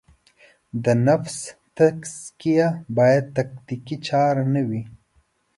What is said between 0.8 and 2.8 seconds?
د نفس تزکیه